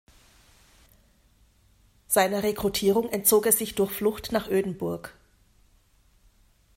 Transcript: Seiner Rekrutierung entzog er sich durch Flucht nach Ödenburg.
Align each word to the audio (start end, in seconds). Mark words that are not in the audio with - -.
Seiner 2.07 2.41
Rekrutierung 2.41 3.07
entzog 3.11 3.45
er 3.45 3.51
sich 3.51 3.75
durch 3.75 3.91
Flucht 3.91 4.31
nach 4.31 4.49
Ödenburg. 4.49 5.13